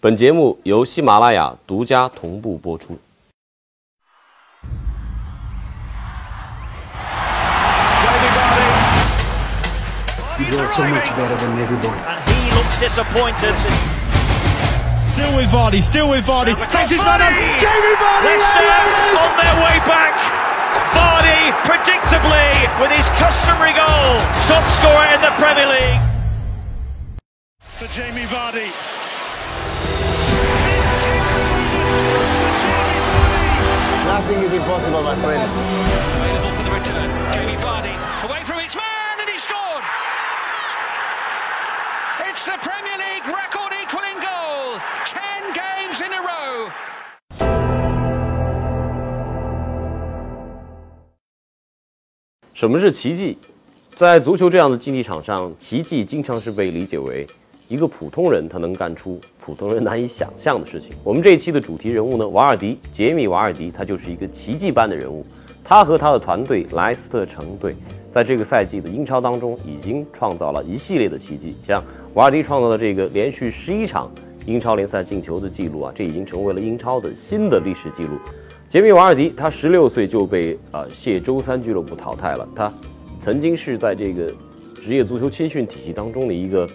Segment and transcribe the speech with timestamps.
[0.00, 2.96] 本节目由喜马拉雅独家同步播出。
[10.38, 11.98] You're so much better than everybody.
[12.06, 13.58] And he looks disappointed.
[15.14, 16.54] Still with Vardy, still with Vardy.
[16.70, 17.32] Takes his man on.
[17.32, 17.58] Vardy!
[17.58, 18.22] Jamie Vardy!
[18.22, 18.70] Leicester
[19.18, 20.14] on their way back.
[20.94, 26.00] Vardy, predictably, with his customary goal, top scorer in the Premier League.
[27.74, 28.97] For Jamie Vardy.
[34.18, 35.38] Nothing is impossible, my friend.
[35.38, 37.08] Available for the return.
[37.32, 39.84] Jamie Vardy away from his man and he scored.
[42.28, 44.80] It's the Premier League record equaling goal.
[45.06, 46.68] Ten games in a row.
[52.52, 53.38] 什么是奇迹？
[53.94, 57.24] 在足球这样的竞技场上，奇迹经常是被理解为
[57.68, 60.92] 一个普通人他能干出普通人难以想象的事情。
[61.04, 65.24] 我们这一期的主题人物呢，瓦尔迪，杰米·瓦尔迪，他就是一个奇迹般的人物。
[65.62, 67.76] 他和他的团队莱斯特城队，
[68.10, 71.54] 在这个赛季的英超当中，已经创造了一系列的奇迹。
[71.66, 74.10] 像瓦尔迪创造的这个连续十一场
[74.46, 78.16] 英超联赛进球的记录啊，这已经成为了英超的新的历史记录。
[78.66, 82.48] 杰米·瓦尔迪，他十六岁就被啊谢周三俱乐部淘汰了。
[82.56, 82.72] 他
[83.20, 84.26] 曾经是在这个
[84.80, 86.66] 职业足球青训体系当中的一个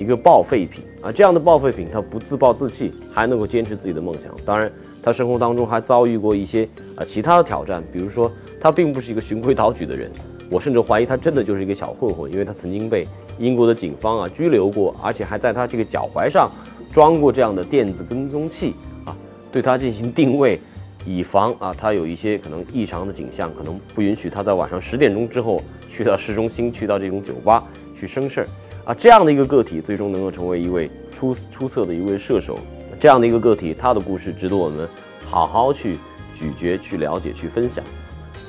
[0.00, 1.12] 一个报废品啊。
[1.12, 4.34] 这样的报废品，他不自暴自弃，还能够坚持自己的梦想。
[4.44, 10.10] 当然，他生活当中还遭遇过一些啊其他的挑战，比如说他并不是一个循规蹈矩的人。
[10.50, 13.06] 我甚至怀疑他真的就是一个小混混，因为他曾经被
[13.38, 16.50] 英国的警方啊拘留过，而且还在他这个脚踝上
[16.90, 19.16] 装过这样的电子跟踪器啊，
[19.52, 20.58] 对他进行定位。
[21.06, 27.64] 以防啊，他有一些可能异常的景象，可能不允许他在晚上十点钟之后去到市中心，去到这种酒吧
[27.98, 28.46] 去生事儿
[28.84, 28.94] 啊。
[28.94, 32.58] 这样的一个个体，最终能够成为一位出出色的一位射手，
[32.98, 34.88] 这样的一个个体，他的故事值得我们
[35.26, 35.98] 好好去
[36.34, 37.84] 咀嚼、去了解、去分享。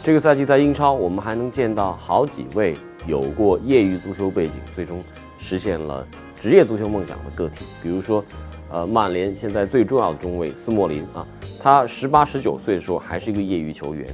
[0.04, 2.74] 这个赛季在英超，我们还能见到好几位
[3.06, 5.04] 有过业余足球背景，最终
[5.38, 6.06] 实现了
[6.40, 8.24] 职业足球梦想的个体，比如说，
[8.72, 11.26] 呃，曼联现在最重要的中卫斯莫林啊。
[11.62, 14.08] 他十八、十九岁的时候还是一个业余球员，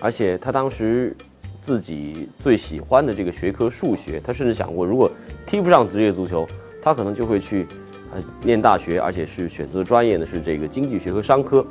[0.00, 1.14] 而且他当时
[1.64, 5.10] 自己最喜欢的这个学科数学，他甚至想过，如果
[5.46, 6.46] 踢不上职业足球，
[6.82, 7.66] 他可能就会去
[8.12, 11.64] 呃念大学，而且是选择专业的是这个经济学和商科。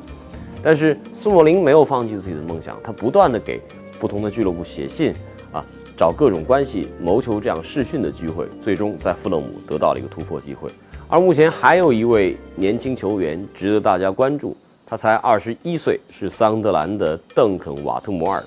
[0.63, 3.61] 但是斯莫林没有放弃自己的梦想，他不断的给
[3.99, 5.13] 不同的俱乐部写信
[5.51, 5.63] 啊，
[5.95, 10.67] 找各种关系谋求这样试训的机会，最终在富勒姆得到了一个突破机会。
[11.07, 14.57] 而目前还有一位年轻球员值得大家关注。
[14.85, 18.43] 他才二十一岁，是桑德兰的邓肯·瓦特摩尔。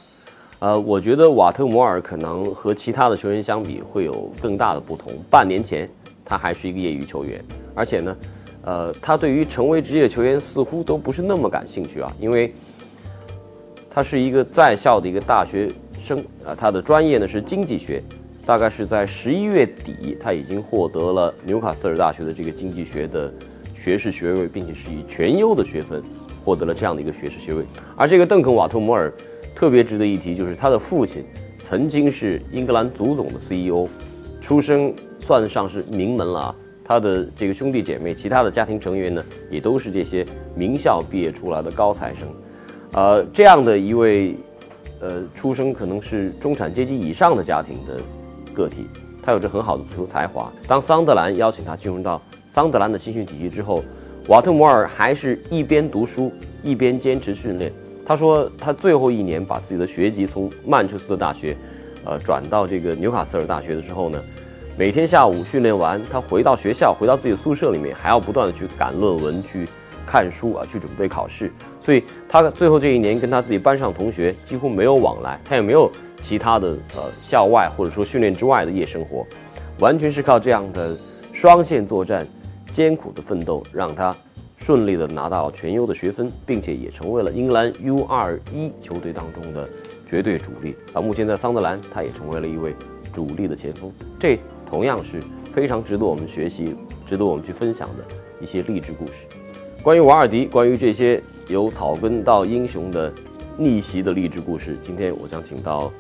[0.58, 5.12] 呃，我觉得瓦特摩尔可能和其他的球员相比会有更大的不同。
[5.30, 5.88] 半年前
[6.24, 7.44] 他还是一个业余球员，
[7.74, 8.16] 而且呢，
[8.62, 12.54] 呃，他对于成为职业球员似乎都不是那么感兴趣啊，因为
[13.90, 15.68] 他是一个在校的一个大学
[16.00, 18.02] 生啊，他的专业呢是经济学。
[18.46, 23.28] 大概是在十一月底，他已经获得了纽卡斯尔大学的这个经济学的
[23.74, 26.00] 学士学位，并且是以全优的学分。
[26.44, 27.64] 获得了这样的一个学士学位，
[27.96, 29.12] 而这个邓肯·瓦特摩尔
[29.56, 31.24] 特别值得一提，就是他的父亲
[31.58, 33.88] 曾经是英格兰足总的 CEO，
[34.42, 36.54] 出生算得上是名门了啊。
[36.84, 40.24] 他的这个兄弟姐妹，其他的家庭成员呢，也都是这些
[40.54, 42.28] 名校毕业出来的高材生。
[42.92, 44.36] 呃，这样的一位
[45.00, 47.98] 呃出生可能是中产阶级以上的家庭的
[48.52, 48.86] 个体，
[49.22, 50.52] 他有着很好的足球才华。
[50.68, 53.82] 当桑德兰邀请他进入到桑德兰的青训体系之后，
[54.28, 56.30] 瓦特摩尔还是一边读书
[56.62, 57.72] 一边坚持训练。
[58.06, 61.56] 他说，他最后一年把自己的学籍从曼彻斯特大学，
[62.04, 64.22] 呃，转到这个纽卡斯尔大学的时候呢，
[64.78, 69.66] 每天下午训练完，他回到学校，回到自己的宿舍里面，还要不断的去赶论文、去
[70.06, 71.50] 看书啊，去准备考试。
[71.82, 75.90] 所以他最后这一年跟他自己班上同学几乎没有往来，他也没有
[76.22, 79.26] 其他的呃校外或者说训练之外的夜生活，
[79.80, 80.97] 完全是靠这样的
[81.32, 82.26] 双线作战。
[82.72, 84.14] 艰苦的奋斗让他
[84.56, 89.68] 顺利的拿到全优的学分，并且也成为了英格兰 U21 球队当中的
[90.08, 90.74] 绝对主力。
[90.92, 92.74] 而目前在桑德兰，他也成为了一位
[93.12, 93.92] 主力的前锋。
[94.18, 94.38] 这
[94.68, 95.20] 同样是
[95.53, 96.74] 非常值得我们学习、
[97.06, 98.04] 值得我们去分享的
[98.41, 99.26] 一些励志故事。
[99.82, 103.12] 关于瓦尔迪，关于这些由草根到英雄的
[103.56, 105.92] 逆袭的励志故事，今天我将请到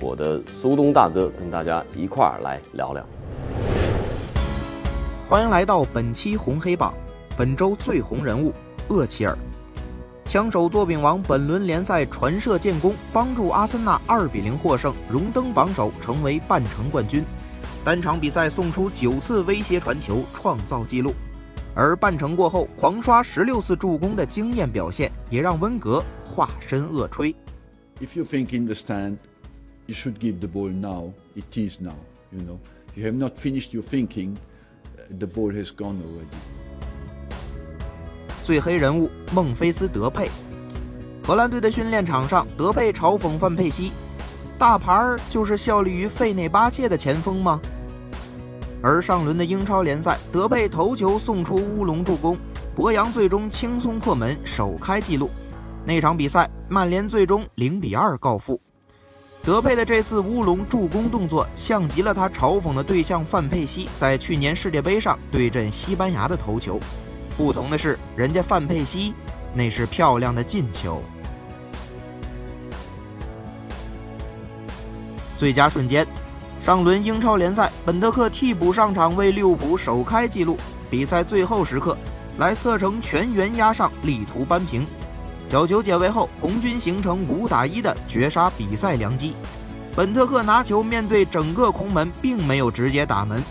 [0.00, 3.06] 我的苏东大哥跟大家一块儿来聊聊。
[5.30, 6.92] 欢迎来到本期红黑榜，
[7.34, 8.52] 本周最红人物
[8.88, 9.36] 厄齐尔，
[10.26, 17.24] 枪手作饼王本轮联赛传射建功，帮助阿森纳二比零获胜，荣登榜首，成为半程冠军。
[17.82, 21.14] 单场比赛送出九次威胁传球，创造纪录。
[21.74, 27.34] 而半程过后狂刷十六次助攻的惊艳表现，也让温格化身恶吹。
[28.02, 29.16] if you think in the stand,
[29.86, 31.10] you should give the ball now.
[31.34, 31.94] It is now.
[32.30, 32.58] You know,
[32.94, 34.36] you have not finished your thinking.
[35.18, 36.61] The ball has gone already.
[38.42, 40.28] 最黑人物孟菲斯·德佩。
[41.24, 43.92] 荷兰队的训练场上，德佩嘲讽范佩西
[44.58, 47.60] ：“大牌儿就是效力于费内巴切的前锋吗？”
[48.82, 52.36] 而上轮的英超联赛，德佩头球送出乌龙助攻，
[52.74, 55.30] 博扬最终轻松破门，首开纪录。
[55.84, 58.60] 那场比赛，曼联最终零比二告负。
[59.44, 66.80] 德佩的这次乌龙助攻动作，像极了他嘲讽的对象范佩西在去年世界杯上对阵西班牙的头球。
[67.36, 69.14] 不同的是，人家范佩西
[69.54, 71.02] 那是漂亮的进球。
[75.38, 76.06] 最佳瞬间，
[76.64, 80.56] 上轮英超联赛，本特克替补上场为利物浦首开纪录。
[80.88, 81.96] 比赛最后时刻，
[82.38, 84.86] 莱斯特城全员压上，力图扳平。
[85.48, 89.34] 角球解围后，红军形成五打一的绝杀比赛良机。
[89.96, 93.42] 本特克拿球面对整个空门，并没有直接打门，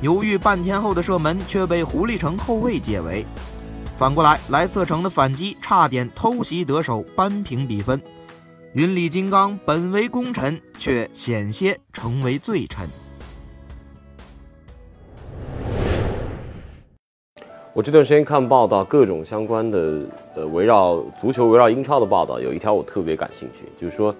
[0.00, 3.26] 犹豫半天后的射门却被狐狸城后卫解围。
[3.98, 8.00] 反过来，莱斯特城的反击差点偷袭得手，扳平比分。
[8.74, 12.88] 云里金刚本为功臣，却险些成为罪臣。
[17.72, 20.06] 我这段时间看报道，各种相关的
[20.36, 24.14] 呃围绕足球、围绕英超的报道，有一条我特别感兴趣，就是说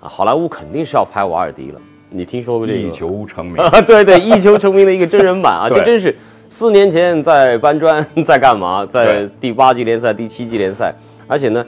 [0.00, 1.80] 啊，好莱坞肯定是要拍瓦尔迪了。
[2.10, 2.78] 你听说过这个？
[2.78, 3.56] 一球成名。
[3.62, 6.14] 啊，对对，一球成名的一个真人版啊， 这真是
[6.48, 8.84] 四年前在搬砖， 在干嘛？
[8.84, 10.94] 在第八级联赛、第七级联赛，
[11.26, 11.64] 而且呢，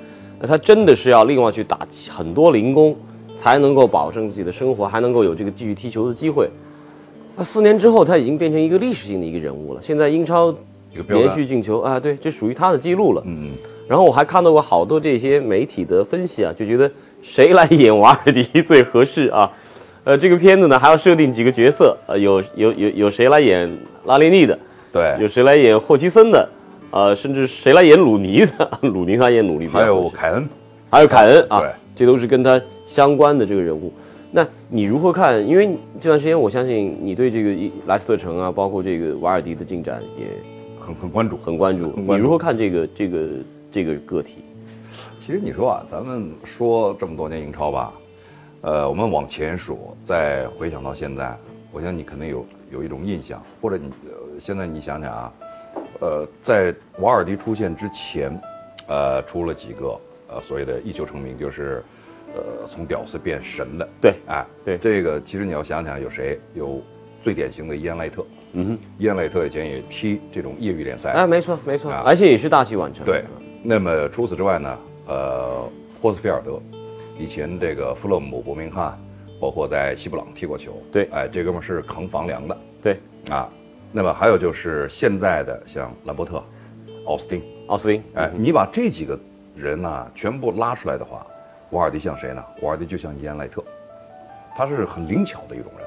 [0.46, 1.78] 他真的是要另外去打
[2.10, 2.96] 很多零工，
[3.36, 6.50] 才能够保证自己的生活，还能够有这个继续踢球的机会。
[7.36, 9.80] 那四年之后，他已经变成一个历史性的一个人物了。
[9.80, 10.54] 现在英超
[11.08, 13.22] 连续进球啊，对，这属于他的记录了。
[13.24, 13.52] 嗯，
[13.88, 16.90] 然后我还看到过好多这些媒体的分析啊，就觉得
[17.22, 19.50] 谁来演瓦尔迪最合适啊？
[20.04, 23.70] 呃，这个片子呢还要设定几个角色，呃，有有有有谁来演
[24.04, 24.58] 拉列尼的，
[24.93, 26.49] 对，有谁来演霍奇森的，
[26.90, 30.49] 呃，甚至谁来演鲁尼的， 鲁尼他演努力比较还有凯恩，
[30.90, 33.93] 还有凯恩啊对，这都是跟他相关的这个人物。
[34.32, 35.46] 那你如何看？
[35.46, 37.54] 因为这段时间，我相信你对这个
[37.87, 40.26] 莱斯特城啊，包括这个瓦尔迪的进展也
[40.81, 40.94] 很。
[40.94, 41.37] 很关注。
[41.37, 43.28] 很关注你如何看这个这个
[43.70, 44.38] 这个个体？
[45.20, 47.93] 其实你说啊，咱们说这么多年英超吧，
[48.62, 51.37] 呃，我们往前数，再回想到现在，
[51.73, 55.32] 我想你肯定有有一种印象，或者你、呃、现在你想想啊，
[56.00, 58.41] 呃，在瓦尔迪出现之前，
[58.87, 61.82] 呃，出了几个呃所谓的一球成名，就是
[62.37, 66.81] 呃从屌丝变神的，对哎，对这个其实你要想想有谁，有
[67.20, 68.79] 最典型的伊恩赖特，嗯哼。
[68.97, 73.05] 伊恩莱特以前也踢这种业余联赛，哎，没错没错，啊而且也是大器晚成。
[73.05, 73.25] 对，
[73.61, 74.79] 那么除此之外呢，
[75.09, 75.69] 呃，
[76.00, 76.62] 霍斯菲尔德，
[77.19, 78.99] 以前这个弗勒姆、伯明翰，
[79.41, 83.49] 包括在西布朗踢过球，对哎，这哥们是扛房梁的对，啊。
[83.93, 86.43] 那么还有就是现在的像兰伯特、
[87.05, 89.19] 奥斯汀，奥斯汀，哎，你把这几个
[89.55, 91.26] 人呢全部拉出来的话，
[91.70, 92.43] 瓦尔迪像谁呢？
[92.62, 93.62] 瓦尔迪就像伊恩赖特，
[94.56, 95.87] 他是很灵巧的一种人。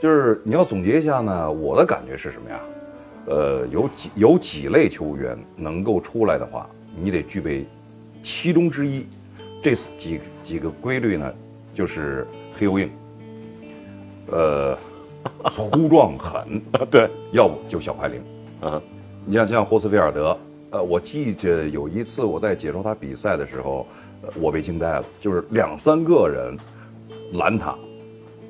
[0.00, 2.60] 就是你要总结一下呢，我的感觉是什么呀？
[3.26, 7.66] 呃，有几有几类球员能够出来的话，你得具备
[8.22, 9.06] 其中之一。
[9.62, 11.32] 这几几个规律呢，
[11.72, 12.90] 就是黑油硬，
[14.26, 14.76] 呃，
[15.52, 18.20] 粗壮狠， 对，要不就小快灵。
[18.60, 18.82] 啊，
[19.24, 20.36] 你像像霍斯菲尔德，
[20.70, 23.86] 呃，我记着有一次我在解说他比赛的时候，
[24.22, 26.56] 呃我被惊呆了，就是两三个人
[27.34, 27.76] 拦他，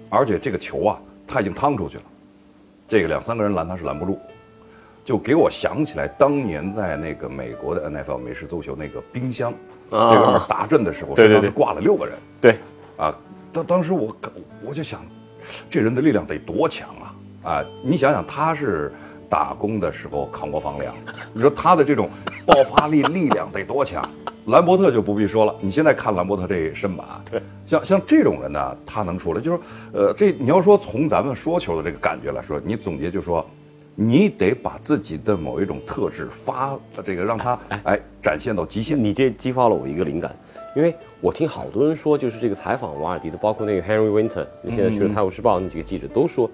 [0.08, 2.04] 而且这个球啊，他已经趟出去了，
[2.88, 4.18] 这个两三个人拦他是拦不住，
[5.04, 9.52] 就给我想起来当年在那个美国的 NFL 美式足球那个冰箱，
[9.92, 12.58] 啊这哥们打阵的时候，对对身上是对挂了六个人，对，
[12.96, 13.14] 啊，
[13.52, 14.16] 当当时我
[14.64, 15.00] 我就想，
[15.70, 17.14] 这人的力量得多强啊！
[17.50, 18.92] 啊，你想想，他是
[19.28, 20.94] 打工的时候扛过房梁，
[21.32, 22.08] 你说他的这种
[22.46, 24.08] 爆发力、 力量得多强？
[24.46, 29.60] 兰伯特就不必说了，你现在看兰伯特这身板，对，像像这种人呢，他能出来，就是
[29.92, 33.46] 呃，这你要说从咱们说球的这个感觉来说，你总结就说，
[33.94, 39.02] 你得把自己的某一种特质发这个让他哎展现到极限。
[39.02, 40.34] 你这激发了我一个灵感，
[40.74, 46.50] 因为我听好多人说，就是这个采访瓦尔迪的，包括那个 Henry Winter，现在去了《泰晤士报》那几个记者都说，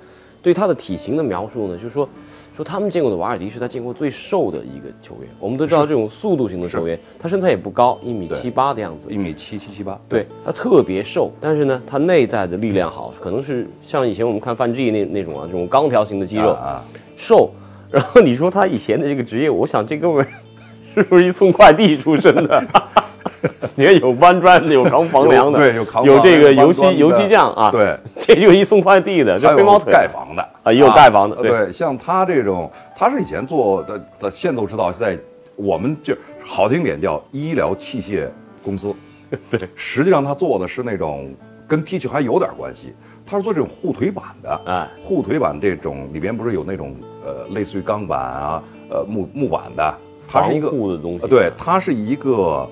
[0.49, 2.09] 对他的体型的描述呢，就是说，
[2.57, 5.29] 说他们见过的瓦尔迪是他见过最瘦的一个球员。
[5.39, 9.09] 我们都知道这种速度型的球员，他身材也不高，一米七八的样子。
[9.11, 17.51] 一，米七七七八，对他特别瘦，但是呢，他内在的力量好，可能是像以前我们看范志毅那那种啊，这种钢条型的肌肉，啊啊瘦，
[17.91, 20.29] 然后你说他以前的这个职业，我想这哥们儿
[20.97, 22.67] 是不是一送快递出身的？
[23.77, 30.43] 你看有搬砖的，有扛房梁的，对有扛有这个油漆油漆匠啊，对， 这就一送快递的，还有这飞毛腿盖房的。
[30.63, 31.51] 啊也有盖房的对。
[31.51, 35.19] 对，像他这种，他是以前做的，的现在都知道，现在
[35.57, 36.15] 我们就
[36.45, 38.29] 好听点叫医疗器械
[38.63, 38.95] 公司，
[39.51, 41.33] 对，实际上他做的是那种
[41.67, 44.89] 跟踢球还有点关系，他是做这种护腿板的，哎。
[45.03, 49.95] 护腿板这种里边不是有那种呃类似于钢板啊，呃木木板的，
[50.31, 52.69] 它是一个护的东西呃对，它是一个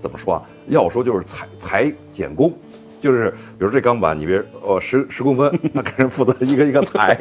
[0.00, 0.42] 怎么说啊？
[0.68, 2.52] 要说就是裁裁剪工，
[3.00, 7.18] 就是比如这钢板，你别呃十十公分，他 给人负责一个一个裁。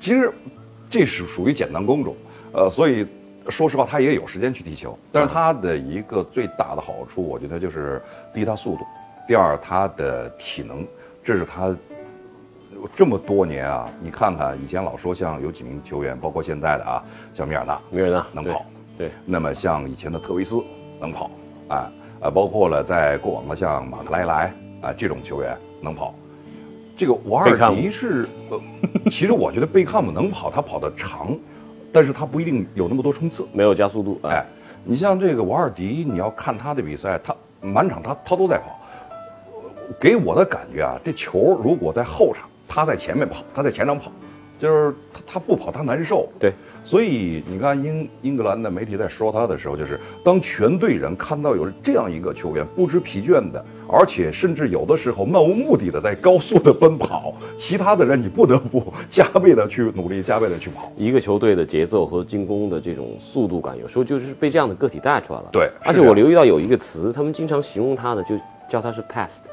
[0.00, 0.32] 其实
[0.90, 2.16] 这是属于简单工种，
[2.52, 3.06] 呃，所以
[3.48, 4.98] 说实话，他也有时间去踢球。
[5.12, 8.02] 但是他的一个最大的好处，我觉得就是
[8.34, 8.82] 第一，他速度；
[9.26, 10.86] 第二，他的体能，
[11.22, 11.76] 这是他
[12.94, 13.88] 这么多年啊。
[14.00, 18.64] 你看看以前老说像有几名球员，包括现在的啊，像米尔纳，米尔纳能跑。
[18.96, 20.60] 对，那么像以前的特维斯
[21.00, 21.30] 能跑，
[21.68, 26.14] 啊啊，包括了在过往的像马克莱莱啊这种球员能跑。
[26.96, 28.60] 这个瓦尔迪是，呃，
[29.04, 31.36] 其实我觉得贝克汉姆能跑，他跑得长，
[31.92, 33.46] 但是他不一定有那么多冲刺。
[33.52, 34.44] 没有加速度，哎，
[34.82, 38.80] 你像这个瓦尔迪，你要看他的比赛，他满场他他都在跑，
[40.00, 44.10] 给我的感觉啊，这球如果在后场，他在前面跑，他在前场跑，
[44.58, 46.28] 就是他他不跑他难受。
[46.38, 46.52] 对，
[46.84, 60.90] 所以你看英英格兰的媒体在说他的时候，就是当全队人看到有这样一个球员不知疲倦的，而且甚至有的时候漫无目的的在高速的奔跑，其他的人你不得不加倍的去努力，加倍的去跑。
[60.96, 65.48] 一个球队的节奏和进攻的这种速度感，有时候就是被这样的个体带出来了。
[65.52, 68.36] 对而且我留意到有一个词，他们经常形容他的，就
[68.68, 69.44] 叫他是 past。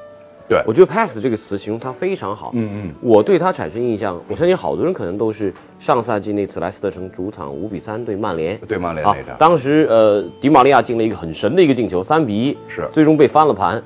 [0.47, 2.51] 对我觉得 pass 这个词形容他非常好。
[2.53, 8.57] 嗯嗯，我对他产生印象，我相信好多人可能都是上赛季那次莱斯特城主场五比三对曼联。
[8.67, 13.81] 对曼联啊那场，当时呃，迪玛利亚进了一个很神的一个进球，三比一，是最终被翻了盘。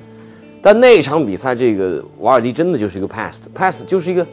[0.60, 4.26] 但那场比赛，这个瓦尔迪真的就是一个 pass，pass 就是一个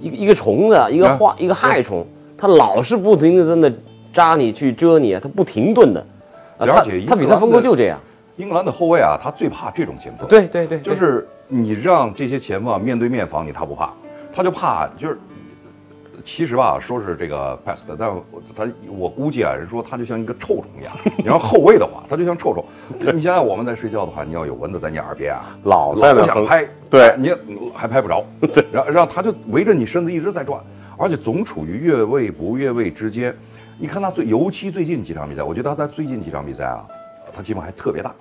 [0.00, 2.04] 一个一个虫子，一个啊、一个害虫，
[2.36, 3.72] 他老是不停的在那
[4.12, 6.04] 扎你去蛰你，他不停顿的。
[6.58, 8.00] 而且他比赛风格就这样。
[8.36, 10.26] 英格兰的后卫啊，他最怕这种前锋。
[10.26, 13.92] 对对对，对就是你让这些前锋啊面对面防你，他不怕，
[14.32, 15.18] 他就怕就是。
[16.24, 18.08] 其实吧，说是这个 pest，但
[18.54, 20.92] 他我估计啊，人说他就像一个臭虫一样。
[21.18, 22.64] 你要后卫的话，他就像臭虫。
[23.12, 27.34] 你想想我们在睡觉的话，你要有蚊子在你耳边啊，老在那哼老想拍，对哎你
[27.74, 28.24] 还拍不着。
[28.40, 30.62] 对，然后然后他就围着你身子一直在转，
[30.96, 33.34] 而且总处于越位不越位之间。
[33.76, 36.86] 你看他最，尤其最近几场比赛，我觉得他在最近几场比赛啊，
[37.34, 38.14] 他进步还特别大。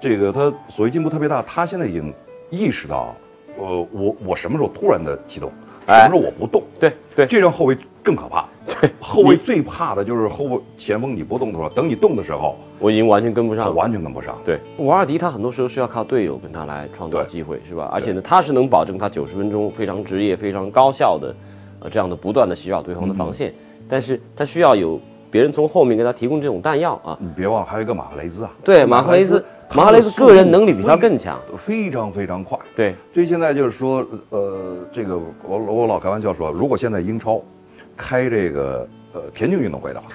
[0.00, 2.14] 这个他所谓进步特别大，他现在已经
[2.50, 3.14] 意识到，
[3.56, 5.50] 呃，我我什么时候突然的启动，
[5.86, 8.46] 什哎么时候我不动，对对这让后卫更可怕。
[8.80, 13.70] 对，后卫最怕的就是后卫前锋你不动的时候，等你动的时候，我已经完全跟不上他。
[13.70, 14.38] 完全跟不上。
[14.44, 17.88] 对，瓦尔迪他很多时候是要靠队友跟他来创造机会，是吧？
[17.90, 21.34] 而且呢，他是能保证他九十分钟非常职业、非常高效的，
[21.80, 23.52] 呃，这样的不断的袭扰对方的防线。
[23.88, 25.00] 但是他需要有
[25.30, 27.16] 别人从后面给他提供这种弹药啊。
[27.20, 29.44] 你别忘了还有一个马赫雷兹啊，对马赫雷兹
[29.74, 32.58] 马赫雷兹个人能力比他更强，非常非常快。
[32.74, 37.42] 对，所以现在就是说，呃，这个我我老开玩笑说，如果现在英超
[37.96, 40.08] 开这个呃田径运动会的话，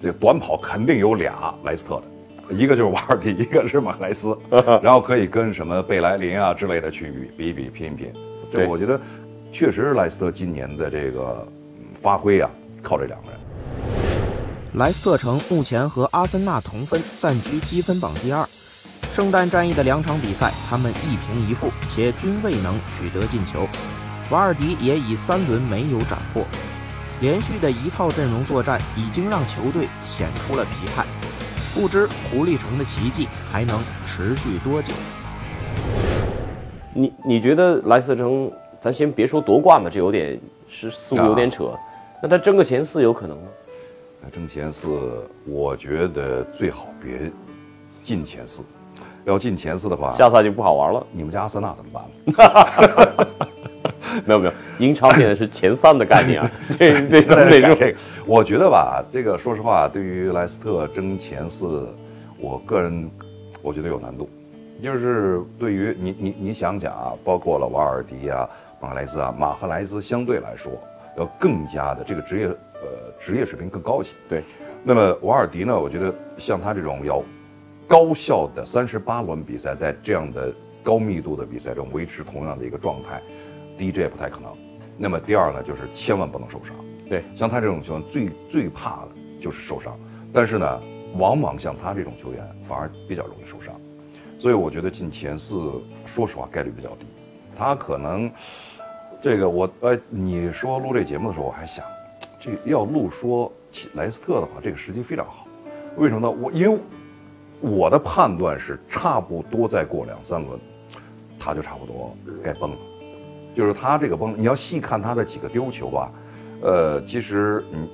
[0.00, 1.96] 这个短跑肯定有俩莱斯特
[2.48, 4.36] 的，一个就是瓦尔迪， 一个是马莱斯，
[4.82, 8.12] 然后可以跟什么贝莱林啊之类的去比一比拼一拼。
[8.50, 9.00] 这对我觉得
[9.50, 11.46] 确实莱斯特今年的这个
[11.78, 12.50] 嗯发挥啊，
[12.82, 13.40] 靠这两个人。
[14.76, 18.44] 莱斯特城目前和阿森纳同分，暂居积分榜第二。
[19.14, 23.68] 圣诞战役的两场比赛，他们一平一负，且均未能取得进球。
[24.30, 26.44] 瓦尔迪也以三轮没有斩获，
[27.20, 31.04] 连续的一套阵容作战已经让球队显出了疲态。
[31.72, 33.78] 不知狐狸城的奇迹还能
[34.08, 34.88] 持续多久？
[36.92, 38.50] 你你觉得莱斯特城，
[38.80, 40.36] 咱先别说夺冠吧，这有点
[40.68, 41.70] 是似乎有点扯。
[42.20, 43.46] 那他争个前四有可能吗？
[44.30, 47.30] 争前四，我觉得最好别
[48.02, 48.62] 进前四。
[49.24, 51.06] 要进前四的话，下赛季不好玩了。
[51.10, 52.04] 你们家阿森纳怎么办？
[54.26, 57.74] 没有没有，英超现在是前三的概念啊， 这这咱们得。
[57.74, 61.88] 这 个，我觉得吧，这个说实话，对于莱斯特争前四，
[62.38, 63.10] 我个人
[63.62, 64.28] 我觉得有难度。
[64.82, 68.46] 就是对于你你你想想啊，包括了瓦尔迪啊、
[68.78, 70.70] 马赫莱斯啊，马赫莱斯相对来说
[71.16, 72.48] 要更加的这个职业
[72.82, 74.12] 呃职业水平更高一些。
[74.28, 74.42] 对，
[74.82, 77.22] 那么瓦尔迪呢，我觉得像他这种要
[77.86, 83.22] 高效的三十八轮比赛，在这样的高密度的比赛中维持同样的一个状态，
[83.76, 84.56] 第一这也不太可能。
[84.96, 86.74] 那么第二呢，就是千万不能受伤。
[87.08, 89.08] 对，像他这种球员最最怕的
[89.40, 89.98] 就是受伤，
[90.32, 90.82] 但是呢，
[91.16, 93.74] 往往像他这种球员反而比较容易受伤，
[94.38, 97.06] 所以我觉得进前四，说实话概率比较低。
[97.56, 98.30] 他可能
[99.20, 101.84] 这个我呃，你说录这节目的时候，我还想，
[102.44, 103.50] 这要录说
[103.94, 105.46] 莱斯特的话，这个时机非常好。
[105.96, 106.30] 为什么呢？
[106.30, 106.78] 我因为
[107.58, 110.60] 我的判断是，差不多再过两三轮，
[111.38, 112.76] 他就差不多该崩了。
[113.56, 116.12] 就是他这个崩，你要细看他的几个丢球吧，
[116.60, 117.88] 呃，其实嗯，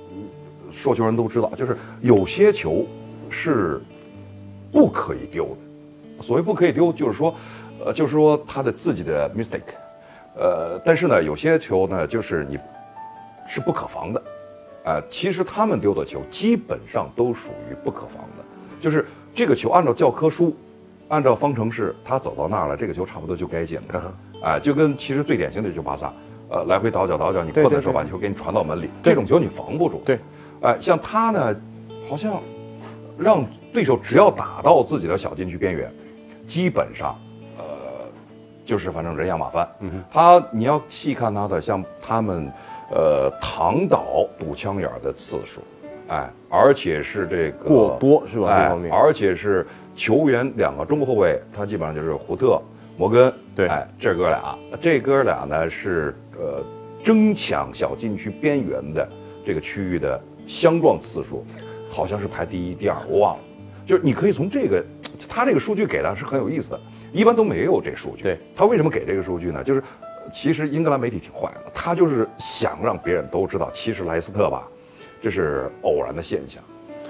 [0.69, 2.85] 说球人都知道，就是有些球
[3.29, 3.81] 是
[4.69, 6.21] 不可以丢的。
[6.21, 7.33] 所谓不可以丢，就是说，
[7.85, 9.61] 呃，就是说他的自己的 mistake，
[10.35, 12.59] 呃，但是呢，有些球呢，就是你
[13.47, 14.21] 是不可防的，
[14.83, 18.43] 呃，其实他们丢的球基本上都属于不可防的，
[18.79, 20.55] 就是这个球按照教科书，
[21.07, 26.11] 按照方程式，他走到那儿了，这个球差不多就该进了，哎、就跟其实最典型的就是巴萨，
[26.49, 30.19] 呃，来回倒脚倒脚，你对对困的时候把球给你传到门里，对这种球你防不住，对，
[30.61, 31.55] 哎、像他呢，
[32.09, 32.41] 好像
[33.17, 35.93] 让对手只要打到自己的小禁区边缘，
[36.47, 37.15] 基本上，
[37.57, 37.63] 呃，
[38.65, 39.69] 就是反正人仰马翻。
[39.79, 42.51] 嗯，他你要细看他的，像他们，
[42.91, 45.61] 呃，躺倒堵枪眼儿的次数，
[46.09, 52.61] 哎，而且是这个过多是吧哎这方面而且是球员两个中后卫，他基本上就是胡特、
[52.97, 56.63] 摩根，对哎，这哥俩，这哥俩呢是呃
[57.01, 59.07] 争抢小禁区边缘的
[59.45, 61.45] 这个区域的相撞次数，
[61.89, 63.43] 好像是排第一、第二，我忘了。
[63.85, 64.83] 就是你可以从这个，
[65.27, 66.79] 他这个数据给的是很有意思的，
[67.11, 68.23] 一般都没有这数据。
[68.23, 69.63] 对，他为什么给这个数据呢？
[69.63, 74.67] 就是呃其实英格兰媒体挺坏的，他就是想让别人都知道，其实莱斯特吧，
[75.21, 76.61] 这是偶然的现象，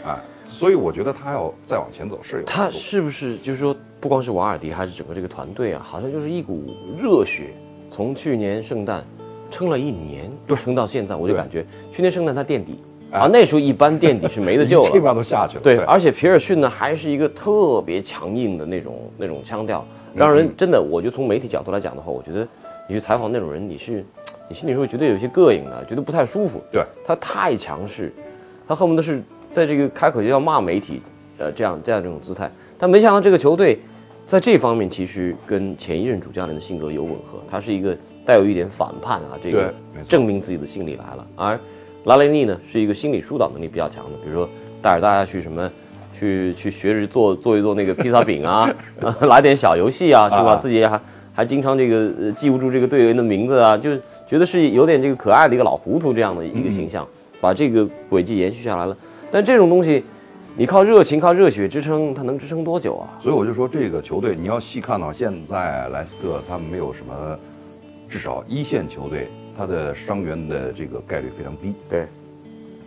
[0.05, 7.53] 哎，所以我觉得他要再往前走是有他是不是就是说，不光是瓦尔迪，还是整个这个团队啊，好像就是一股热血，
[7.89, 9.05] 从去年圣诞
[9.49, 10.57] 撑了一年，对。
[10.57, 12.79] 撑到现在，我就感觉去年圣诞他垫底
[13.11, 14.87] 哎啊，那时候一般垫底是没得救了。
[14.91, 15.07] 基本了。
[15.09, 15.61] 上都下去了。
[15.61, 22.47] 对，而且皮尔逊呢，还是一个特别强硬的那种那种腔调，让嗯人真的，我就从媒体角度来讲的话，我觉得
[22.91, 24.03] 你去采访那种人，你是
[24.49, 26.61] 你心里会觉得有些膈应的，觉得不太舒服。
[26.73, 28.13] 对他太强势，
[28.67, 31.01] 他恨不得是在这个开口就要骂媒体，
[31.37, 32.51] 呃，这样这样这种姿态。
[32.77, 33.79] 但没想到这个球队
[34.27, 39.73] 在这方面其实跟前一任主教练的性格有吻合，他是一个带有一点反叛啊，这个
[40.05, 41.25] 证明自己的心理来了。
[41.37, 41.57] 而
[42.03, 44.49] 拉雷尼呢，是一个心理疏导能力比较强的，比如说
[44.81, 45.71] 带着大家去什么。
[46.13, 50.51] 去去学着做做一做那个披萨饼啊，呃 来点小游戏啊，是吧？
[50.51, 50.99] 啊自己还
[51.41, 57.07] 还经常这个呃记不住这个队员的名字啊，就觉得是有点这个可爱的一个老糊涂这样的一个形象，
[57.41, 58.95] 把这个轨迹延续下来了。
[59.31, 60.03] 但这种东西，
[60.55, 63.17] 你靠热情、靠热血支撑，它能支撑多久啊？
[63.19, 67.39] 所以我就说这个球队，你要细看到现在莱斯特他们没有什么，
[68.07, 69.27] 至少一线球队
[69.57, 72.05] 他的伤员的这个概率非常低，对，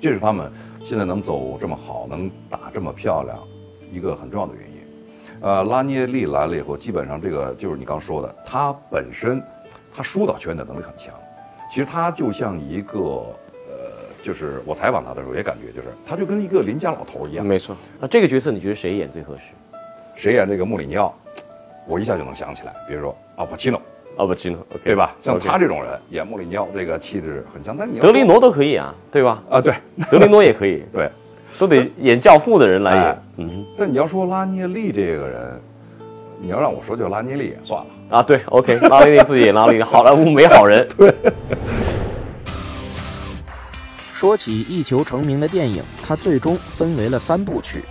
[0.00, 0.48] 这是他们
[0.84, 3.36] 现在能走这么好，能打这么漂亮，
[3.92, 4.73] 一个很重要的原因。
[5.44, 9.42] 呃，拉涅利来了以后，基本上这个就是你刚说的，他本身
[9.94, 11.12] 他疏导球员的能力很强。
[11.70, 12.98] 其实他就像一个
[13.68, 13.74] 呃，
[14.22, 17.44] 就是我采访他的时候也感觉，就是他就跟一个邻家老头一样。
[17.44, 17.76] 没错。
[18.00, 19.42] 那这个角色你觉得谁演最合适？
[20.16, 21.14] 谁演这个穆里尼奥，
[21.86, 23.78] 我一下就能想起来，比如说阿帕奇诺，
[24.16, 25.14] 奥巴奇诺对吧？
[25.20, 27.76] 像他这种人演穆里尼奥，这个气质很像。
[27.76, 29.42] 但你要德雷诺都可以啊，对吧？
[29.50, 29.74] 啊，对
[30.10, 31.10] 德雷诺也可以， 对。
[31.58, 33.22] 都得演教父的人来演哎。
[33.38, 35.60] 嗯但你要说拉涅利这个人，
[36.40, 37.90] 你要让我说就拉涅利也算了。
[38.10, 40.86] 啊，对，OK， 拉涅利自己演拉了一个，好莱坞没好人。
[40.96, 41.12] 对，
[44.12, 47.82] 说起一球成名的电影，它最终分为了三部曲。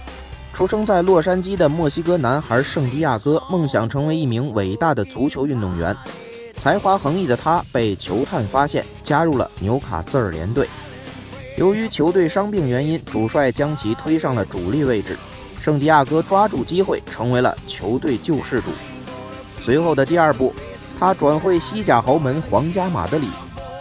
[0.54, 5.96] 出生在洛杉矶的墨西哥男孩圣地亚哥，梦想成为一名伟大的足球运动员。
[6.56, 10.68] 才华横溢的他被球探发现，加入了纽卡斯尔联队。
[11.56, 15.16] 由于球队伤病原因，主帅将其推上了主力位置。
[15.62, 18.72] 圣地亚哥抓住机会，成为了球队救世主。
[19.64, 20.52] 随后的第二部，
[21.00, 23.30] 他转会西甲豪门皇家马德里，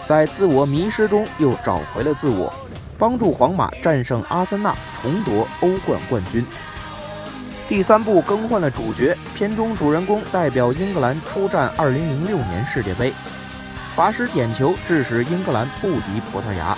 [0.06, 2.52] 在自我迷失中又找回了自我，
[2.98, 6.44] 帮助皇马战胜阿森纳，重夺欧冠冠军。
[7.68, 13.14] 第三部更换了主角，片中主人公代表英格兰出战2006年世界杯，
[13.96, 16.76] 罚失点球，致使英格兰不敌葡萄牙。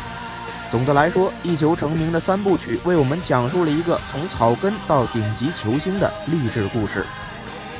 [0.75, 7.05] 总的来说，一球成名的三部曲为我们讲述了一个从草根到顶级球星的励志故事。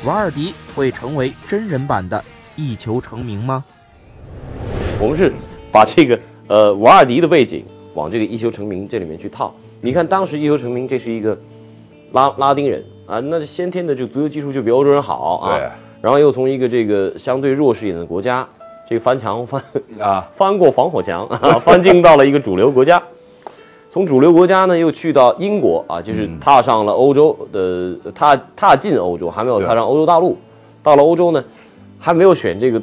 [0.05, 2.23] 瓦尔迪会成为真人版的
[2.55, 3.65] 一球成名吗？
[4.97, 5.33] 我们是
[5.73, 9.53] 把这个呃瓦尔迪的背景往这个一球成名这里面去套。
[9.81, 11.37] 你看当时一球成名，这是一个
[12.13, 15.57] 拉拉丁人啊，那先天的这个足球技术就比欧洲人好啊。
[15.57, 15.67] 对。
[16.01, 18.47] 然后又从一个这个相对弱势一点的国家
[18.87, 19.61] 这个翻墙翻
[19.99, 23.01] 啊， 翻过防火墙啊，翻进到了一个主流国家。
[23.89, 30.37] 从主流国家呢，又去到英国啊，就是踏上了欧洲的踏踏进欧洲，还没有踏上欧洲大陆。
[30.83, 31.43] 到了欧洲呢，
[31.97, 32.81] 还没有选这个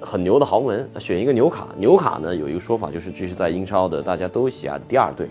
[0.00, 1.66] 很牛的豪门，选一个纽卡。
[1.76, 5.28] 纽卡呢有一个说法，就是这是在英超的大家都喜爱的第二队，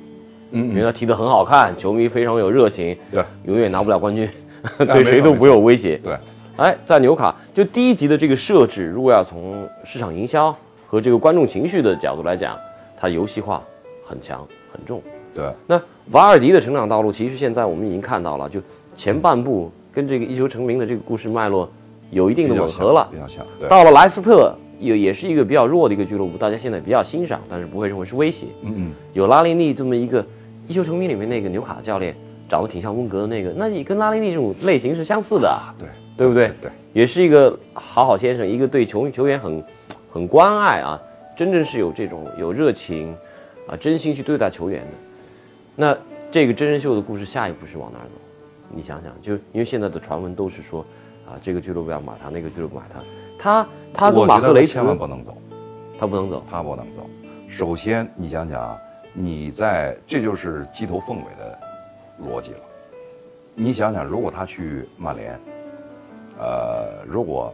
[0.52, 4.30] 嗯因为他踢得很好看，球迷非常有热情，对，永远拿不了冠军，
[4.78, 5.98] 对谁都不会有威胁。
[6.04, 6.14] 对，
[6.58, 10.56] 哎，在纽卡就第一集的这个设置，如果要从市场营销
[10.88, 12.58] 和这个观众情绪的角度来讲，
[12.98, 13.62] 它游戏化
[14.04, 15.02] 很强很重。
[15.34, 18.62] 对，那瓦尔迪的成长道路，其实现在我们已经看到了，就
[18.96, 21.70] 前半部跟这个一球成名的这个故事脉络
[22.10, 23.06] 有一定的吻合了。
[23.12, 23.46] 比较像。
[23.60, 28.46] 对，到了莱斯特，也也是一个比较弱的一个俱乐部，大家现在比较欣赏，但是不会认为是威胁。
[28.62, 30.26] 嗯嗯，有拉利尼这么一个
[30.68, 32.16] 一球成名里面那个纽卡教练，
[32.48, 36.52] 长得挺像温格的那个，那你跟拉利尼这种类型是相似的啊，对，对不对？
[36.62, 39.64] 对，也是一个好好先生，一个对球球员很
[40.12, 41.02] 很关爱啊，
[41.36, 43.16] 真正是有这种有热情
[43.68, 44.92] 啊，真心去对待球员的。
[45.76, 45.98] 那
[46.32, 48.16] 这个真人秀的故事下一步是往哪儿走？
[48.70, 50.86] 你想想，就因为现在的传闻都是说
[51.28, 53.04] 啊，这个俱乐部要买他，那个俱乐部买他，
[53.38, 55.38] 他他跟马赫雷茨千万不能走，
[56.00, 57.10] 他不能走，他不能走。
[57.48, 58.78] 首先，你想想啊，
[59.14, 61.60] 你在这就是鸡头凤尾的
[62.24, 62.60] 逻辑了。
[63.54, 65.40] 你想想，如果他去曼联，
[66.40, 67.54] 呃，如果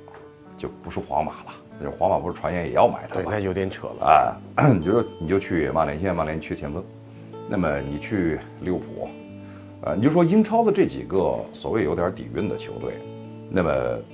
[0.58, 3.40] 就不是皇马了，就皇马不是传言也要买他对，吗那？
[3.40, 4.40] 有点扯了。
[4.56, 6.84] 啊，你就说你就去曼联，现在曼联缺前锋，
[7.48, 9.10] 那么你去利物浦，
[9.84, 12.94] 呃，你就说英超的这几个所谓有点底蕴的球队，
[13.50, 13.72] 那么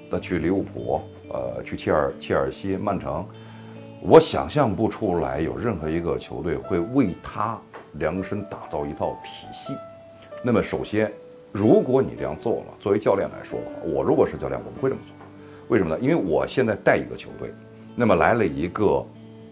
[0.09, 3.25] 那去利物浦，呃，去切尔切尔西、曼城，
[4.01, 7.59] 我想象不出来有任何一个球队会为他
[7.93, 9.73] 量身打造一套体系。
[10.43, 11.11] 那么首先，
[11.51, 15.15] 如果你这样做了，作为教练来说的话，我如果是教练，我不会这么做。
[15.69, 15.99] 为什么呢？
[16.01, 17.51] 因为我现在带一个球队，
[17.95, 19.05] 那么来了一个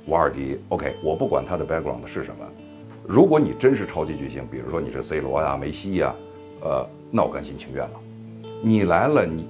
[0.07, 2.45] 瓦尔迪，OK，我不管他的 background 是什么，
[3.07, 6.15] 如果你真是超级巨星，比如说你是 C 罗呀、梅西呀，
[6.61, 7.99] 呃，那我甘心情愿了。
[8.61, 9.47] 你来了，你，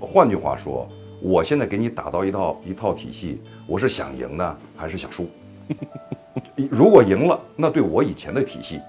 [0.00, 0.88] 换句话说，
[1.20, 5.26] 我现在给你打造一套一套体系，我是想赢呢，还是想输？
[6.70, 8.80] 如果赢了，那对我以前的体系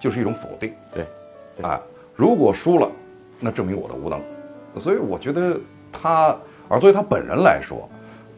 [0.00, 0.72] 就是一种否定。
[0.92, 1.06] 对，
[1.62, 1.80] 啊，
[2.16, 2.90] 如果输了，
[3.38, 4.18] 那证明我的无能。
[4.78, 5.60] 所以我觉得
[5.92, 7.88] 他，而作为他本人来说，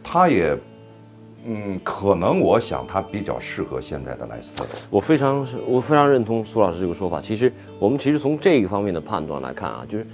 [0.03, 0.57] 他也，
[1.45, 4.67] 嗯，可能我想他比较适合现在的莱斯特。
[4.91, 7.21] 我非常是，我非常认同苏老师这个说法。
[7.21, 10.07] 其实我们其实从这个方面的判断来看啊，就是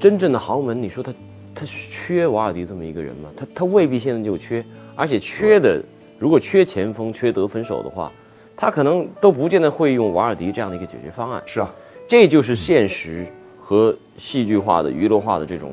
[0.00, 1.14] 真正的豪门，你说他
[1.54, 3.30] 他缺瓦尔迪这么一个人吗？
[3.36, 4.64] 他他未必现在就缺，
[4.96, 5.80] 而且缺的
[6.18, 8.10] 如果缺前锋、缺得分手的话，
[8.56, 11.42] 他可能都不见得会用瓦尔迪这样的一个解决方案。
[11.46, 11.68] 是啊，
[12.12, 13.26] 这就是现实
[13.58, 15.72] 和戏剧化的、娱乐化的这种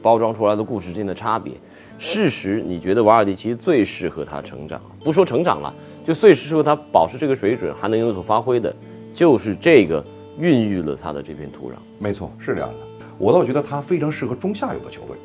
[0.00, 1.52] 包装出来的故事之间的差别。
[1.98, 8.72] 事实，你觉得瓦尔迪其实最适合他成长，不说成长了，就最适合他保持这个水准，还能有所发挥的，
[9.12, 10.04] 就是这个
[10.38, 11.74] 孕育了他的这片土壤。
[11.98, 13.04] 没错，是这样的。
[13.18, 15.16] 我倒觉得他非常适合中下游的球队，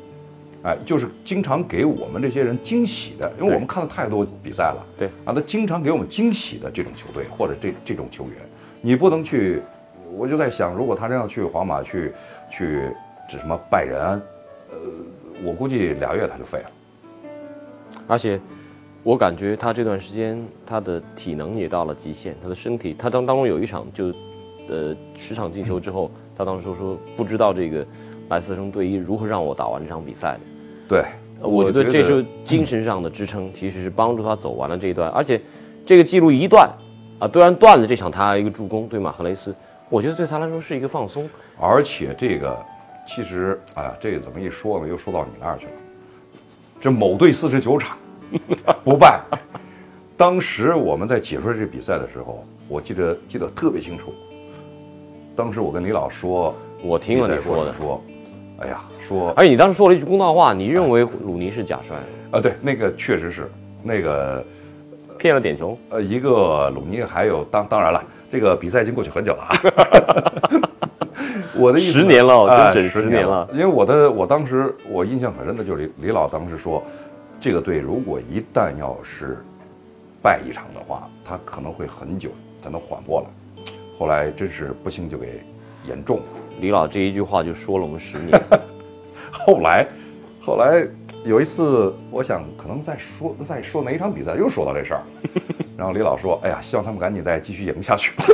[0.64, 8.34] 哎，就是经常给我们这些人惊喜的，因为我们看了太多比赛了，对啊，他经常给我们惊喜的这种球队或者这这种球员，
[8.80, 9.62] 你不能去，
[10.20, 12.12] 我就在想，如果他真要去皇马去
[12.50, 12.92] 去
[13.26, 13.98] 这什么拜仁，
[14.70, 14.76] 呃，
[15.42, 16.70] 我估计俩月他就废了。
[18.06, 18.38] 而且，
[19.02, 24.12] 我感觉他这段时间他的体能也到了极限，他的身体，他当当中有一场就，
[24.68, 27.86] 呃，十场进球之后，他当时说说不知道这个
[28.28, 30.40] 莱斯特城队医如何让我打完这场比赛的。
[30.86, 30.98] 对，
[31.40, 35.08] 呃我觉得这是精神上的支撑，其实是帮助他走完了这一段。
[35.12, 35.40] 而且，
[35.86, 36.70] 这个记录一断，
[37.18, 39.54] 啊，虽然断了这场他一个助攻对马赫雷斯，
[39.90, 41.28] 我觉得对他来说是一个放松。
[41.58, 42.56] 而且这个
[43.06, 44.88] 其实，哎呀，这个怎么一说呢？
[44.88, 45.72] 又说到你那儿去了。
[46.80, 47.98] 这某队四十九场
[48.82, 49.20] 不败，
[50.16, 54.14] 当时我们在解说这比赛的时候，我记得记得特别清楚。
[55.36, 58.02] 当时我跟李老说，我听了你说的，说，
[58.60, 61.98] 哎呀，说，哎你当时说了一句公道话，你认为鲁尼是假摔，
[62.30, 63.50] 啊，对，那个确实是
[63.82, 64.44] 那个，
[65.20, 65.76] 骗了点球。
[65.90, 69.52] 呃，一个鲁尼，还有当当然了，这个比赛已经过去很久了啊。
[71.54, 76.82] 我的意思十年了哎真整十十年了因为我的我当时我印象很深的就是李李老当时说，
[77.38, 79.36] 这个队如果一旦要是
[80.22, 82.30] 败一场的话，他可能会很久
[82.62, 83.26] 才能缓过来。
[83.98, 85.42] 后来真是不幸就给
[85.86, 86.22] 严重了。
[86.60, 88.40] 李老这一句话就说了我们十年。
[89.30, 89.86] 后来，
[90.40, 90.86] 后来
[91.24, 95.02] 有一次，我想可能在说在说哪一场比赛，又说到这事儿，
[95.76, 98.24] 然后李老说：“哎呀，希望他们赶紧再继续赢下去吧。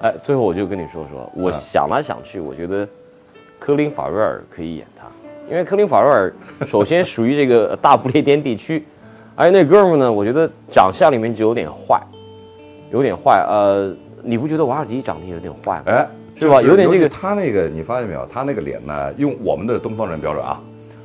[0.02, 2.86] 哎，最后我就跟你说说，我想来想去，我觉得
[3.58, 5.06] 科林法瑞尔可以演他。
[5.50, 6.32] 因为科林法瑞尔
[6.66, 8.86] 首先属于这个大不列颠地区，
[9.34, 11.98] 而且那哥们儿呢，我觉得长相里面就有点坏，
[12.92, 13.42] 有点坏。
[13.48, 15.84] 呃，你不觉得瓦尔迪长得有点坏吗？
[15.86, 18.26] 哎，是吧有点这个他那个，你发现没有？
[18.26, 20.60] 他那个脸呢，用我们的东方人标准啊，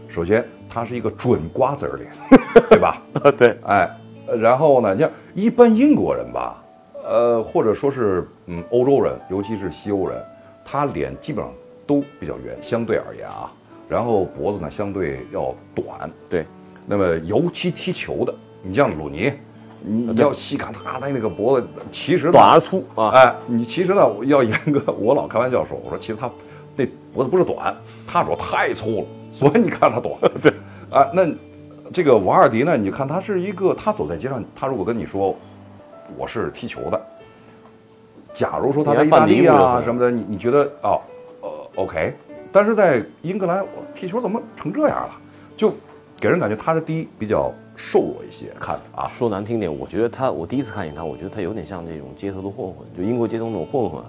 [0.08, 2.12] 首先他是一个准瓜子儿脸，
[2.70, 3.02] 对吧？
[3.38, 3.90] 对，哎，
[4.28, 6.64] 呃然后呢，你看一般英国人吧，
[7.04, 10.20] 呃，或者说是嗯欧洲人，尤其是西欧人，
[10.66, 11.54] 他脸基本上
[11.86, 13.52] 都比较圆，相对而言啊，
[13.88, 16.46] 然后脖子呢相对要短，对，
[16.88, 19.32] 那么尤其踢球的，你像鲁尼，
[19.82, 23.10] 你你要细看他的那个脖子，其实呢短而粗啊。
[23.10, 26.30] 哎，你其实呢，要严格，我老开玩笑说， 我说其实他
[26.76, 27.76] 那脖子不是短，
[28.08, 30.14] 他主要太粗了， 所以你看他短。
[30.42, 30.52] 对，
[30.90, 31.28] 啊，那
[31.92, 35.36] 这个瓦尔迪呢，你看他是一个，他走在街上，他如果跟你说
[36.18, 37.02] 我是踢球的，
[38.34, 41.02] 假如说他在意大利啊什么的，你你觉得哦，
[41.42, 42.14] 呃，OK，
[42.52, 45.12] 但是在英格兰，我踢球怎么成这样了？
[45.58, 45.74] 就
[46.20, 54.04] 给人感觉他是第一比较瘦弱一些，看着啊，说难听点，我觉得他，我第一次看见他，我觉得他有点像那种街头的混混，就英国街头那种混混，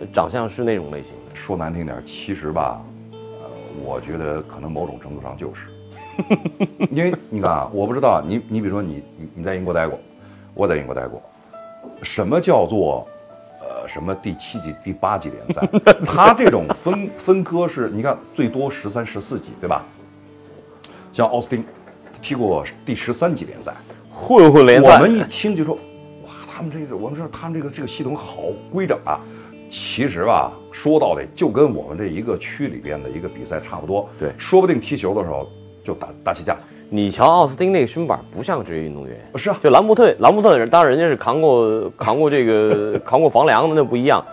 [0.00, 1.34] 呃长相是那种类型的。
[1.34, 3.48] 说难听点，其实吧，呃，
[3.82, 5.70] 我觉得可能某种程度上就是，
[6.92, 9.98] 因为你看啊，我不知道你，你比如说你你你在英国待过，
[10.52, 11.22] 我在英国待过，
[12.02, 13.08] 什么叫做
[13.62, 15.66] 呃什么第七级、第八级联赛？
[16.06, 19.82] 他这种分分科是，你看最多十三、十四级，对吧？
[21.14, 21.64] 像奥斯汀
[22.24, 23.74] 踢过第十三级联赛，
[24.10, 29.20] 混混联赛，我们一听就说，哇，他们这个，我们说他们这个这个系统好规整啊。
[29.68, 34.08] 其实吧，说到底就跟我们这一个区里边的一个比赛差不多。
[34.18, 35.46] 对说不定踢球的时候
[35.82, 36.56] 就打打起架。
[36.88, 44.24] 你瞧奥斯汀那个身板不像职业运动员，是啊就兰伯特，兰伯特人当然人家是扛过 扛过这个扛过房梁的，那不一样。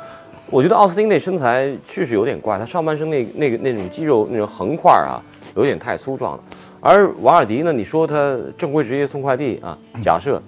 [0.50, 5.20] 我觉得奥斯汀那身材确实有点怪，他上半身那那个那种肌肉那种横块啊，
[5.56, 6.44] 有点太粗壮了。
[6.82, 10.42] 而瓦尔迪呢，你说他正规职业送快递啊，假设，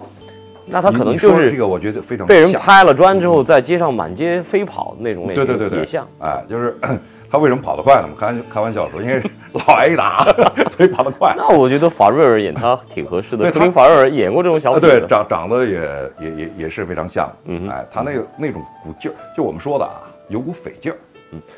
[0.66, 6.06] 那他可能就是这个，我觉得非常被人拍了砖之后，在街上满街飞跑的那种类型，对对对对，也像。
[6.18, 6.76] 哎，就是
[7.30, 8.08] 他为什么跑得快呢？
[8.10, 10.24] 我开开玩笑说，因为老挨打，
[10.76, 11.32] 所以跑得快。
[11.36, 15.80] 那我觉得法瑞尔演他挺合适的，对科林法瑞尔演过这种小啊，对，长长得也
[16.20, 17.30] 也也也是非常像。
[17.44, 20.98] 嗯哎，他那个那种股劲儿，就我们说的啊，有股匪劲儿。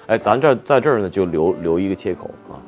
[0.06, 2.60] 哎，咱这儿在这儿呢，就留留一个切口啊。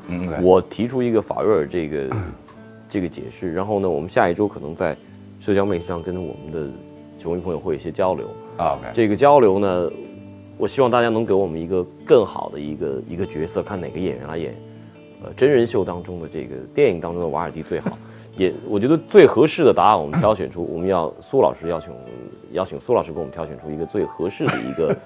[0.42, 2.16] 我提出一个法瑞尔这个
[2.88, 4.96] 这个解释，然后呢，我们下一周可能在
[5.40, 6.70] 社交媒体上跟我们的
[7.18, 8.28] 球迷朋友会有一些交流。
[8.92, 9.90] 这个交流呢，
[10.56, 14.54] 我希望大家能给我们一个更好的一个一个角色，看哪个演员来演，
[15.22, 17.96] 呃，真人秀当中的这个电影当中的瓦尔迪最好。
[18.38, 21.92] 也我觉得最合适的答案，我们挑选出，我们要苏老师邀请
[22.52, 24.96] 邀请苏老师给我们挑选出一个最合适的一个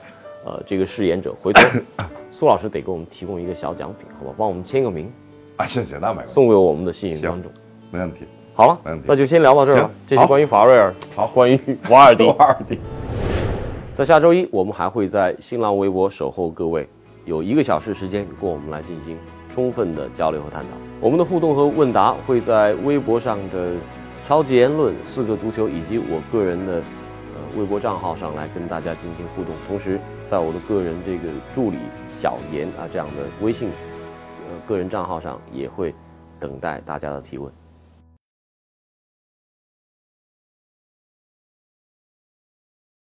[0.45, 1.35] 呃这个饰演者。
[1.43, 1.61] 回头
[2.31, 4.35] 苏老师得给我们提供一个小奖品，好吧？
[4.37, 5.13] 帮我们签个名，
[5.57, 7.53] 啊，谢谢，那没问题，送给我们的幸运观众。
[7.91, 8.21] 没问题。
[8.55, 9.89] 好了没问题，那就先聊到这儿了行。
[9.89, 12.27] 好这是关于法瑞尔，好关于瓦尔迪。
[12.39, 12.79] 瓦尔迪。
[13.95, 16.89] 在下周一，我们还会在新浪微博守候各位，
[17.25, 19.17] 有一个小时时间跟我们来进行
[19.51, 20.69] 充分的交流和探讨。
[21.01, 23.73] 我们的互动和问答会在微博上的
[24.25, 29.53] “超级言论”、“四个足球”以及我个人的呃微博账号上来跟大家进行互动。
[29.67, 30.01] 同时，
[30.33, 31.77] 在我的个人这个助理
[32.09, 33.69] 小严啊这样的微信
[34.49, 35.95] 呃个人账号上，也会
[36.41, 37.53] 等待大家的提问。